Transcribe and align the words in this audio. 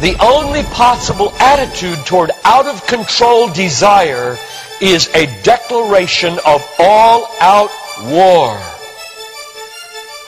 The 0.00 0.16
only 0.20 0.62
possible 0.62 1.32
attitude 1.40 2.06
toward 2.06 2.30
out 2.44 2.66
of 2.66 2.86
control 2.86 3.48
desire 3.48 4.38
is 4.80 5.08
a 5.12 5.26
declaration 5.42 6.38
of 6.46 6.64
all 6.78 7.28
out 7.40 7.70
war. 8.04 8.56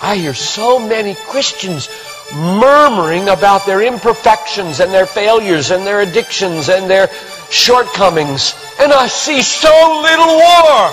I 0.02 0.16
hear 0.16 0.34
so 0.34 0.80
many 0.80 1.14
Christians 1.14 1.88
murmuring 2.34 3.28
about 3.28 3.64
their 3.64 3.82
imperfections 3.82 4.80
and 4.80 4.92
their 4.92 5.06
failures 5.06 5.70
and 5.70 5.86
their 5.86 6.00
addictions 6.00 6.68
and 6.68 6.90
their 6.90 7.08
shortcomings, 7.50 8.56
and 8.80 8.92
I 8.92 9.06
see 9.06 9.40
so 9.40 9.70
little 10.02 10.34
war. 10.34 10.90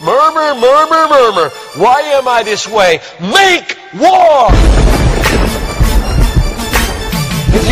Murmur, 0.00 0.54
murmur, 0.58 1.08
murmur. 1.08 1.48
Why 1.76 2.00
am 2.00 2.26
I 2.26 2.42
this 2.42 2.66
way? 2.66 3.00
Make 3.20 3.76
war! 4.00 4.48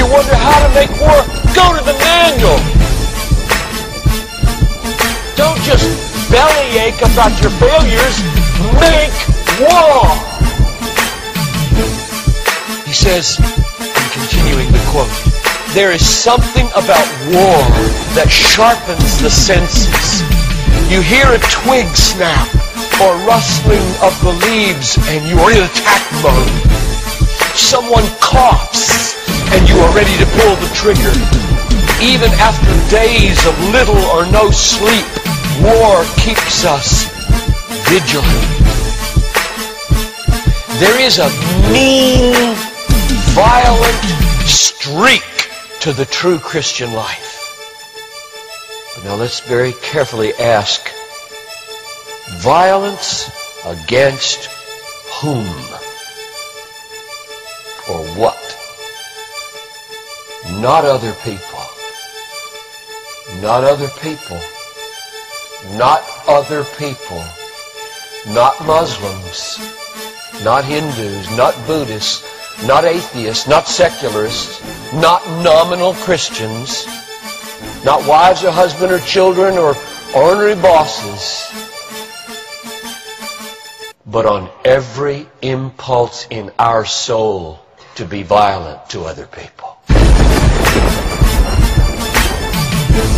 You 0.03 0.11
wonder 0.11 0.35
how 0.35 0.67
to 0.67 0.75
make 0.75 0.91
war, 0.99 1.15
go 1.55 1.79
to 1.79 1.83
the 1.87 1.95
manual. 1.95 2.59
Don't 5.37 5.63
just 5.63 5.87
bellyache 6.29 6.99
about 7.07 7.31
your 7.41 7.55
failures. 7.63 8.19
Make 8.83 9.15
war. 9.63 10.03
He 12.85 12.93
says, 12.93 13.39
continuing 14.11 14.73
the 14.73 14.83
quote, 14.91 15.07
there 15.73 15.93
is 15.93 16.05
something 16.05 16.67
about 16.75 17.07
war 17.31 17.63
that 18.19 18.27
sharpens 18.29 19.23
the 19.23 19.31
senses. 19.31 20.27
You 20.91 21.01
hear 21.01 21.31
a 21.31 21.39
twig 21.47 21.87
snap 21.95 22.51
or 23.01 23.15
rustling 23.23 23.87
of 24.03 24.19
the 24.25 24.35
leaves 24.51 24.99
and 25.15 25.29
you 25.29 25.39
are 25.39 25.53
in 25.53 25.63
attack 25.63 26.03
mode. 26.27 26.92
Someone 27.55 28.05
coughs 28.21 29.17
and 29.53 29.69
you 29.69 29.77
are 29.77 29.95
ready 29.95 30.17
to 30.19 30.27
pull 30.27 30.57
the 30.57 30.71
trigger. 30.75 31.13
Even 32.03 32.31
after 32.41 32.73
days 32.91 33.39
of 33.47 33.59
little 33.71 34.03
or 34.11 34.25
no 34.27 34.51
sleep, 34.51 35.07
war 35.61 36.05
keeps 36.17 36.65
us 36.65 37.05
vigilant. 37.89 38.63
There 40.81 41.01
is 41.01 41.19
a 41.19 41.29
mean, 41.71 42.55
violent 43.35 44.05
streak 44.49 45.23
to 45.81 45.93
the 45.93 46.07
true 46.07 46.39
Christian 46.39 46.93
life. 46.95 47.39
But 48.97 49.05
now 49.05 49.15
let's 49.17 49.41
very 49.41 49.75
carefully 49.83 50.33
ask, 50.35 50.91
violence 52.41 53.31
against 53.65 54.47
whom? 55.21 55.47
What? 58.17 58.37
Not 60.61 60.85
other 60.85 61.15
people. 61.25 61.61
Not 63.41 63.65
other 63.65 63.89
people. 64.03 64.39
Not 65.79 66.03
other 66.29 66.65
people. 66.77 67.25
Not 68.35 68.61
Muslims. 68.67 69.59
Not 70.45 70.67
Hindus. 70.67 71.35
Not 71.39 71.55
Buddhists. 71.67 72.23
Not 72.67 72.85
atheists. 72.85 73.49
Not 73.49 73.67
secularists. 73.67 74.61
Not 74.93 75.27
nominal 75.43 75.95
Christians. 75.95 76.87
Not 77.83 78.07
wives 78.07 78.45
or 78.45 78.51
husband 78.51 78.93
or 78.93 78.99
children 78.99 79.57
or 79.57 79.75
ornery 80.15 80.55
bosses. 80.55 81.49
But 84.05 84.27
on 84.27 84.51
every 84.67 85.27
impulse 85.41 86.27
in 86.29 86.51
our 86.59 86.85
soul 86.85 87.62
to 87.97 88.05
be 88.05 88.23
violent 88.23 88.89
to 88.91 89.03
other 89.03 89.27
people. 89.27 89.77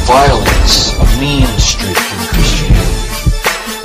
violence, 0.04 0.92
a 1.00 1.06
mean 1.18 1.46
streak 1.58 1.96
in 1.96 2.20
Christianity 2.28 2.84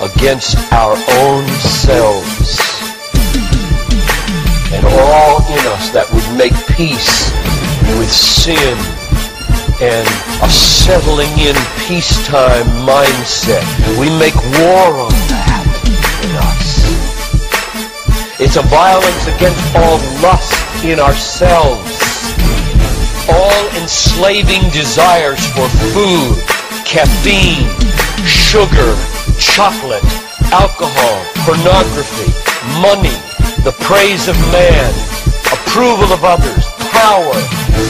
against 0.04 0.58
our 0.74 0.96
own 1.24 1.48
selves 1.64 2.60
and 4.74 4.86
all 4.86 5.40
in 5.48 5.64
us 5.74 5.90
that 5.92 6.06
would 6.12 6.28
make 6.38 6.54
peace 6.76 7.32
with 7.98 8.12
sin 8.12 8.78
and 9.82 10.08
a 10.44 10.50
settling 10.50 11.32
in 11.40 11.56
peacetime 11.88 12.68
mindset. 12.84 13.64
We 13.98 14.10
make 14.20 14.36
war 14.60 15.08
on 15.08 15.12
that. 15.32 15.69
It's 18.40 18.56
a 18.56 18.64
violence 18.64 19.28
against 19.28 19.76
all 19.76 20.00
lust 20.22 20.56
in 20.86 21.00
ourselves 21.00 22.10
all 23.32 23.68
enslaving 23.78 24.70
desires 24.72 25.46
for 25.54 25.68
food, 25.94 26.34
caffeine, 26.86 27.70
sugar, 28.26 28.98
chocolate, 29.38 30.04
alcohol, 30.50 31.18
pornography, 31.46 32.32
money, 32.82 33.14
the 33.64 33.76
praise 33.82 34.28
of 34.28 34.36
man, 34.52 34.90
approval 35.54 36.12
of 36.12 36.24
others, 36.24 36.66
power, 36.90 37.34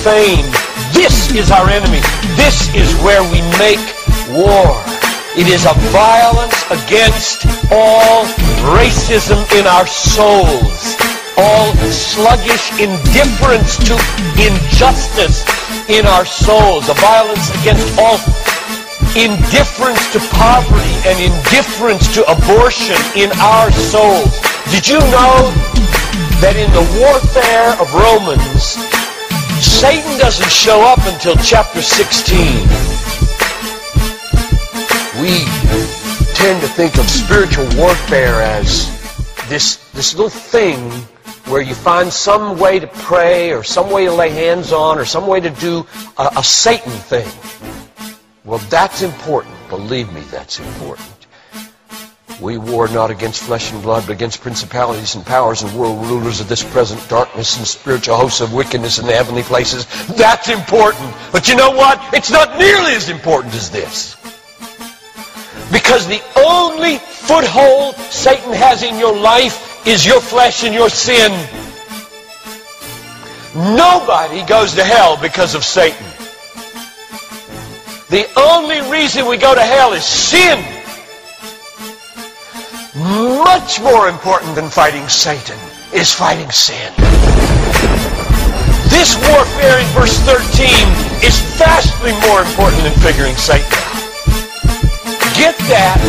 fame. 0.03 0.45
This 0.91 1.31
is 1.33 1.51
our 1.51 1.69
enemy. 1.69 2.01
This 2.35 2.73
is 2.75 2.93
where 3.01 3.23
we 3.31 3.39
make 3.57 3.79
war. 4.29 4.98
It 5.39 5.47
is 5.47 5.63
a 5.63 5.73
violence 5.95 6.59
against 6.67 7.47
all 7.71 8.25
racism 8.75 9.39
in 9.57 9.65
our 9.67 9.87
souls 9.87 10.99
all 11.39 11.71
sluggish 11.87 12.75
indifference 12.79 13.77
to 13.87 13.95
injustice 14.35 15.47
in 15.87 16.05
our 16.05 16.25
souls, 16.25 16.89
a 16.89 16.93
violence 16.95 17.47
against 17.61 17.87
all 17.97 18.19
indifference 19.15 20.11
to 20.11 20.19
poverty 20.35 20.95
and 21.07 21.15
indifference 21.23 22.13
to 22.13 22.21
abortion 22.29 22.99
in 23.15 23.31
our 23.39 23.71
souls. 23.71 24.43
Did 24.75 24.87
you 24.87 24.99
know 25.15 25.47
that 26.43 26.59
in 26.59 26.69
the 26.75 26.83
warfare 26.99 27.79
of 27.79 27.87
Romans, 27.95 28.75
Satan 29.63 30.19
doesn't 30.19 30.51
show 30.51 30.81
up 30.83 30.99
until 31.07 31.35
chapter 31.37 31.81
16? 31.81 33.28
We 35.21 35.43
tend 36.33 36.61
to 36.61 36.67
think 36.69 36.97
of 36.97 37.09
spiritual 37.09 37.67
warfare 37.75 38.41
as 38.41 38.87
this, 39.49 39.91
this 39.91 40.15
little 40.15 40.29
thing 40.29 40.79
where 41.51 41.61
you 41.61 41.75
find 41.75 42.13
some 42.13 42.57
way 42.57 42.79
to 42.79 42.87
pray 42.87 43.51
or 43.51 43.61
some 43.61 43.91
way 43.91 44.05
to 44.05 44.13
lay 44.13 44.29
hands 44.29 44.71
on 44.71 44.97
or 44.97 45.03
some 45.03 45.27
way 45.27 45.41
to 45.41 45.49
do 45.49 45.85
a, 46.17 46.31
a 46.37 46.43
Satan 46.43 46.91
thing. 46.91 47.27
Well, 48.45 48.59
that's 48.69 49.01
important. 49.01 49.53
Believe 49.67 50.09
me, 50.13 50.21
that's 50.31 50.59
important. 50.59 51.27
We 52.39 52.57
war 52.57 52.87
not 52.87 53.11
against 53.11 53.43
flesh 53.43 53.73
and 53.73 53.81
blood, 53.81 54.05
but 54.07 54.13
against 54.13 54.39
principalities 54.39 55.15
and 55.15 55.25
powers 55.25 55.63
and 55.63 55.77
world 55.77 56.05
rulers 56.05 56.39
of 56.39 56.47
this 56.47 56.63
present 56.63 57.05
darkness 57.09 57.57
and 57.57 57.67
spiritual 57.67 58.15
hosts 58.15 58.39
of 58.39 58.53
wickedness 58.53 58.99
in 58.99 59.05
the 59.05 59.13
heavenly 59.13 59.43
places. 59.43 59.85
That's 60.15 60.47
important. 60.47 61.13
But 61.33 61.49
you 61.49 61.57
know 61.57 61.71
what? 61.71 62.01
It's 62.13 62.31
not 62.31 62.57
nearly 62.57 62.93
as 62.93 63.09
important 63.09 63.53
as 63.53 63.69
this. 63.69 64.15
Because 65.71 66.07
the 66.07 66.21
only 66.35 66.97
foothold 66.97 67.95
Satan 68.09 68.53
has 68.53 68.83
in 68.83 68.97
your 68.97 69.15
life 69.15 69.85
is 69.85 70.05
your 70.05 70.21
flesh 70.21 70.63
and 70.63 70.73
your 70.73 70.89
sin. 70.89 71.31
Nobody 73.55 74.43
goes 74.45 74.73
to 74.75 74.83
hell 74.83 75.17
because 75.17 75.55
of 75.55 75.63
Satan. 75.63 76.05
The 78.09 78.27
only 78.39 78.81
reason 78.89 79.27
we 79.27 79.37
go 79.37 79.53
to 79.53 79.61
hell 79.61 79.93
is 79.93 80.03
sin. 80.03 80.63
much 82.99 83.79
more 83.81 84.09
important 84.09 84.55
than 84.55 84.69
fighting 84.69 85.07
Satan 85.07 85.57
is 85.93 86.13
fighting 86.13 86.49
sin. 86.51 86.91
This 88.89 89.15
warfare 89.29 89.79
in 89.79 89.87
verse 89.93 90.17
13 90.25 90.69
is 91.23 91.39
vastly 91.57 92.11
more 92.27 92.41
important 92.41 92.83
than 92.83 92.93
figuring 92.99 93.35
Satan. 93.35 93.88
Get 95.39 95.55
that. 95.71 96.03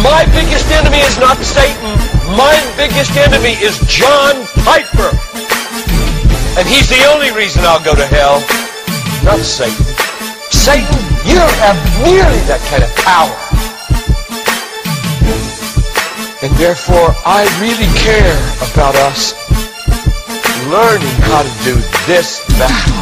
My 0.00 0.24
biggest 0.32 0.72
enemy 0.72 1.04
is 1.04 1.20
not 1.20 1.36
Satan. 1.44 1.92
My 2.32 2.56
biggest 2.80 3.12
enemy 3.12 3.60
is 3.60 3.76
John 3.84 4.48
Piper. 4.64 5.12
And 6.56 6.64
he's 6.64 6.88
the 6.88 7.04
only 7.12 7.28
reason 7.36 7.60
I'll 7.68 7.84
go 7.84 7.94
to 7.94 8.06
hell, 8.08 8.40
not 9.20 9.44
Satan. 9.44 9.84
Satan, 10.48 10.96
you 11.28 11.36
don't 11.36 11.58
have 11.60 11.76
nearly 12.08 12.40
that 12.48 12.64
kind 12.72 12.80
of 12.80 12.92
power. 13.04 13.36
And 16.40 16.56
therefore, 16.56 17.12
I 17.28 17.44
really 17.60 17.92
care 18.00 18.40
about 18.72 18.96
us 19.12 19.36
learning 20.72 21.16
how 21.28 21.42
to 21.44 21.52
do 21.68 21.74
this 22.08 22.40
battle. 22.56 23.01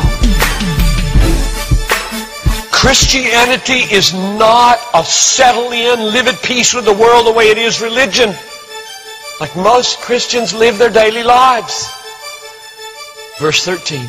Christianity 2.80 3.84
is 3.94 4.14
not 4.14 4.78
a 4.94 5.04
settle 5.04 5.70
in, 5.70 6.00
live 6.14 6.28
at 6.28 6.42
peace 6.42 6.72
with 6.72 6.86
the 6.86 6.94
world 6.94 7.26
the 7.26 7.32
way 7.32 7.50
it 7.50 7.58
is 7.58 7.82
religion. 7.82 8.34
Like 9.38 9.54
most 9.54 9.98
Christians 10.00 10.54
live 10.54 10.78
their 10.78 10.88
daily 10.88 11.22
lives. 11.22 11.92
Verse 13.38 13.66
13. 13.66 14.00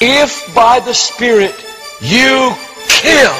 If 0.00 0.54
by 0.54 0.80
the 0.80 0.94
Spirit 0.94 1.54
you 2.00 2.54
kill. 2.88 3.36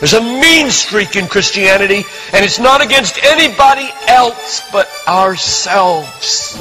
There's 0.00 0.14
a 0.14 0.20
mean 0.20 0.68
streak 0.68 1.14
in 1.14 1.28
Christianity, 1.28 2.02
and 2.32 2.44
it's 2.44 2.58
not 2.58 2.84
against 2.84 3.22
anybody 3.22 3.88
else 4.08 4.68
but 4.72 4.88
ourselves. 5.06 6.56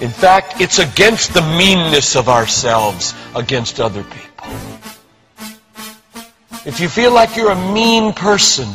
In 0.00 0.10
fact, 0.10 0.60
it's 0.60 0.78
against 0.78 1.34
the 1.34 1.42
meanness 1.42 2.14
of 2.14 2.28
ourselves 2.28 3.14
against 3.34 3.80
other 3.80 4.04
people. 4.04 4.29
If 6.70 6.78
you 6.78 6.88
feel 6.88 7.12
like 7.12 7.34
you're 7.34 7.50
a 7.50 7.72
mean 7.72 8.12
person 8.12 8.68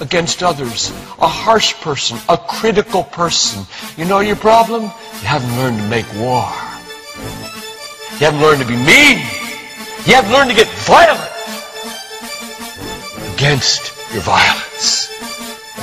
against 0.00 0.42
others, 0.42 0.90
a 1.20 1.28
harsh 1.28 1.74
person, 1.74 2.18
a 2.28 2.36
critical 2.36 3.04
person, 3.04 3.64
you 3.96 4.04
know 4.04 4.18
your 4.18 4.34
problem? 4.34 4.82
You 4.82 5.28
haven't 5.30 5.56
learned 5.56 5.78
to 5.78 5.86
make 5.86 6.12
war. 6.14 6.42
You 8.18 8.26
haven't 8.26 8.42
learned 8.42 8.62
to 8.62 8.66
be 8.66 8.74
mean. 8.74 9.22
You 10.06 10.18
haven't 10.18 10.32
learned 10.32 10.50
to 10.50 10.56
get 10.56 10.66
violent 10.90 11.22
against 13.36 13.94
your 14.12 14.22
violence, 14.22 15.08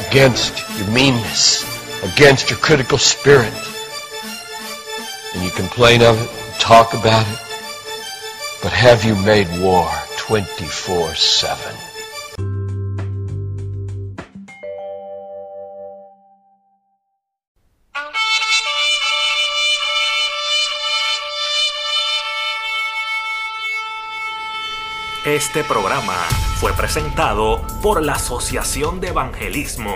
against 0.09 0.59
your 0.77 0.89
meanness, 0.89 1.63
against 2.03 2.49
your 2.49 2.59
critical 2.59 2.97
spirit. 2.97 3.55
And 5.33 5.41
you 5.41 5.49
complain 5.51 6.01
of 6.01 6.21
it, 6.21 6.59
talk 6.59 6.93
about 6.93 7.25
it, 7.25 7.39
but 8.61 8.73
have 8.73 9.05
you 9.05 9.15
made 9.15 9.47
war 9.63 9.89
24 10.33 11.13
7? 11.13 11.55
Este 25.25 25.63
programa 25.63 26.15
fue 26.59 26.73
presentado 26.73 27.61
por 27.83 28.01
la 28.01 28.13
Asociación 28.13 28.99
de 28.99 29.09
Evangelismo. 29.09 29.95